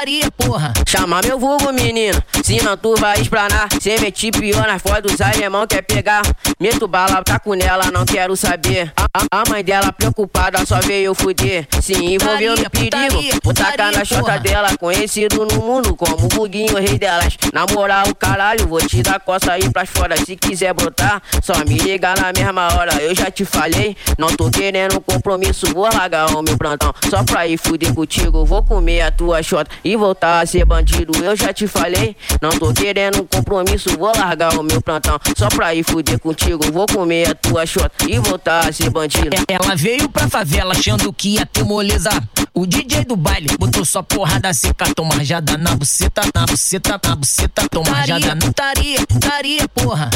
putaria, 0.00 0.30
porra. 0.32 0.72
Chama 0.86 1.20
meu 1.22 1.38
vulgo, 1.38 1.72
menino, 1.72 2.22
se 2.42 2.62
não 2.62 2.76
tu 2.76 2.94
vai 2.96 3.20
explanar. 3.20 3.68
Cê 3.80 3.98
mete 4.00 4.30
pior 4.30 4.66
nas 4.66 4.80
fotos 4.80 5.12
dos 5.12 5.20
alemão 5.20 5.66
quer 5.66 5.82
pegar. 5.82 6.22
Meto 6.58 6.88
bala, 6.88 7.22
tá 7.22 7.38
com 7.38 7.54
ela, 7.54 7.90
não 7.90 8.04
quero 8.04 8.36
saber. 8.36 8.92
A, 8.96 9.40
a, 9.40 9.42
mãe 9.48 9.62
dela 9.62 9.92
preocupada 9.92 10.64
só 10.64 10.80
veio 10.80 11.14
fuder. 11.14 11.66
Se 11.82 11.92
envolveu 11.92 12.56
no 12.56 12.70
perigo, 12.70 13.40
vou 13.42 13.52
tacar 13.52 13.92
na 13.92 14.04
chota 14.04 14.38
dela. 14.38 14.76
Conhecido 14.78 15.46
no 15.46 15.60
mundo 15.60 15.94
como 15.96 16.28
Buguinho, 16.28 16.76
rei 16.76 16.98
delas. 16.98 17.36
Na 17.52 17.66
moral, 17.66 18.14
caralho, 18.18 18.66
vou 18.66 18.80
te 18.80 19.02
dar 19.02 19.20
coça 19.20 19.52
aí 19.52 19.68
pras 19.70 19.88
fora. 19.88 20.16
Se 20.16 20.36
quiser 20.36 20.72
brotar, 20.74 21.22
só 21.42 21.64
me 21.66 21.76
liga 21.76 22.14
na 22.14 22.32
mesma 22.32 22.74
hora. 22.74 22.94
Eu 23.02 23.14
já 23.14 23.30
te 23.30 23.44
falei, 23.44 23.96
não 24.18 24.28
tô 24.28 24.50
querendo 24.50 25.00
compromisso. 25.00 25.66
Vou 25.72 25.88
largar 25.92 26.34
o 26.34 26.42
meu 26.42 26.56
plantão 26.56 26.92
só 27.08 27.22
pra 27.24 27.46
ir 27.46 27.58
fuder 27.58 27.92
contigo. 27.94 28.44
Vou 28.44 28.62
comer 28.62 29.02
a 29.02 29.10
tua 29.10 29.42
chota 29.42 29.70
e 29.89 29.89
voltar 29.96 30.40
a 30.40 30.46
ser 30.46 30.64
bandido. 30.64 31.12
Eu 31.24 31.36
já 31.36 31.52
te 31.52 31.66
falei, 31.66 32.16
não 32.40 32.50
tô 32.50 32.72
querendo 32.72 33.24
compromisso. 33.24 33.96
Vou 33.98 34.12
largar 34.16 34.58
o 34.58 34.62
meu 34.62 34.80
plantão 34.80 35.18
só 35.36 35.48
pra 35.48 35.74
ir 35.74 35.84
fuder 35.84 36.18
contigo. 36.18 36.70
Vou 36.72 36.86
comer 36.86 37.30
a 37.30 37.34
tua 37.34 37.66
chota 37.66 38.08
e 38.08 38.18
voltar 38.18 38.68
a 38.68 38.72
ser 38.72 38.90
bandido. 38.90 39.30
Ela 39.48 39.74
veio 39.74 40.08
pra 40.08 40.28
favela 40.28 40.72
achando 40.72 41.12
que 41.12 41.34
ia 41.34 41.46
ter 41.46 41.64
moleza. 41.64 42.10
O 42.54 42.66
DJ 42.66 43.04
do 43.04 43.16
baile 43.16 43.48
botou 43.58 43.84
só 43.84 44.02
porrada 44.02 44.52
seca, 44.52 44.92
toma 44.94 45.14
rajada 45.14 45.56
na 45.56 45.74
buceta, 45.74 46.22
na 46.34 46.46
buceta, 46.46 47.00
na 47.04 47.16
buceta, 47.16 47.68
toma 47.70 47.90
rajada 47.90 48.34
na 48.34 48.46
putaria, 48.46 49.06
putaria, 49.06 49.68
porra. 49.68 50.10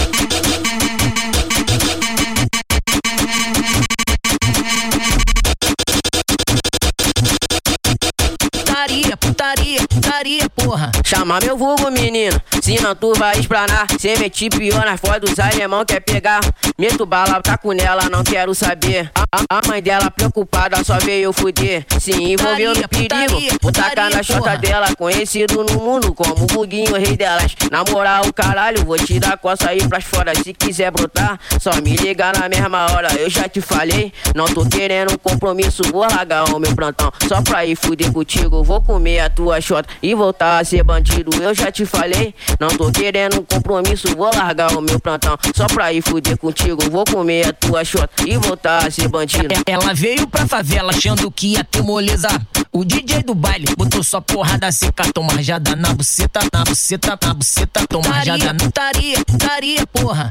Putaria, 8.85 9.17
putaria, 9.17 9.81
putaria, 9.89 10.51
porra. 10.51 10.93
Chama 11.03 11.39
meu 11.43 11.57
vulgo, 11.57 11.91
menino, 11.91 12.39
se 12.61 12.79
não 12.83 12.95
tu 12.95 13.15
vai 13.15 13.39
explanar. 13.39 13.87
Cê 13.99 14.15
mete 14.19 14.51
pior 14.51 14.85
nas 14.85 15.01
fotos 15.01 15.31
dos 15.31 15.39
alemão 15.39 15.87
quer 15.87 16.01
pegar. 16.01 16.41
Meto 16.77 17.06
bala, 17.06 17.41
tá 17.41 17.56
com 17.56 17.72
ela, 17.72 18.08
não 18.11 18.25
quero 18.25 18.53
saber. 18.53 19.08
A, 19.30 19.58
a- 19.58 19.61
mãe 19.69 19.80
dela 19.80 20.11
preocupada 20.11 20.83
só 20.83 20.98
veio 20.98 21.33
fuder. 21.33 21.86
Se 22.00 22.11
envolveu 22.11 22.75
no 22.75 22.89
perigo, 22.89 23.41
vou 23.62 23.70
tacar 23.70 24.11
na 24.11 24.25
chota 24.25 24.56
dela. 24.56 24.89
Conhecido 24.98 25.62
no 25.62 25.75
mundo 25.80 26.12
como 26.12 26.34
Buguinho, 26.47 26.95
rei 26.97 27.17
delas. 27.17 27.55
Na 27.70 27.84
moral, 27.89 28.25
caralho, 28.34 28.84
vou 28.84 28.97
te 28.97 29.20
dar 29.20 29.39
coça 29.39 29.70
aí 29.70 29.86
pras 29.89 30.02
fora. 30.02 30.34
Se 30.34 30.52
quiser 30.52 30.91
brotar, 30.91 31.39
só 31.61 31.70
me 31.80 31.95
liga 31.95 32.33
na 32.33 32.48
mesma 32.48 32.86
hora. 32.91 33.08
Eu 33.20 33.30
já 33.30 33.48
te 33.48 33.61
falei, 33.61 34.12
não 34.34 34.47
tô 34.47 34.67
querendo 34.67 35.17
compromisso. 35.17 35.84
Vou 35.92 36.00
largar 36.02 36.42
o 36.52 36.58
meu 36.58 36.75
plantão 36.75 37.12
só 37.28 37.41
pra 37.41 37.64
ir 37.64 37.77
fuder 37.77 38.12
contigo. 38.12 38.64
Vou 38.64 38.83
comer 38.83 39.20
a 39.20 39.30
tua 39.30 39.61
chota 39.61 39.89
e 40.02 40.12
voltar 40.12 40.58
a 40.58 40.64
ser 40.64 40.83
bandido. 40.83 41.30
Eu 41.41 41.55
já 41.55 41.70
te 41.70 41.86
falei, 41.86 42.34
não 42.58 42.69
tô 42.69 42.91
querendo 42.91 43.42
compromisso. 43.45 44.08
Vou 44.17 44.28
largar 44.34 44.72
o 44.77 44.80
meu 44.80 44.98
plantão 44.98 45.39
só 45.55 45.69
pra 45.69 45.92
ir 45.92 46.02
fuder 46.02 46.36
contigo. 46.36 46.64
Vou 46.91 47.05
comer 47.05 47.48
a 47.48 47.53
tua 47.53 47.84
chota 47.84 48.25
e 48.27 48.37
voltar 48.39 48.87
a 48.87 48.91
ser 48.91 49.09
bandido. 49.09 49.48
Ela 49.67 49.93
veio 49.93 50.27
pra 50.27 50.47
favela 50.47 50.91
achando 50.91 51.31
que 51.31 51.48
ia 51.48 51.65
ter 51.65 51.83
moleza. 51.83 52.29
O 52.73 52.84
DJ 52.84 53.23
do 53.23 53.34
baile 53.34 53.67
botou 53.77 54.03
só 54.03 54.20
porrada 54.20 54.73
seca, 54.73 55.05
toma 55.12 55.35
rajada 55.35 55.77
na 55.77 55.95
buceta, 55.95 56.41
na 56.53 56.65
buceta, 56.65 57.19
na 57.23 57.35
buceta, 57.35 57.87
toma 57.87 58.09
rajada 58.09 58.53
na 58.53 58.55
putaria, 58.55 59.25
putaria, 59.25 59.87
porra. 59.87 60.29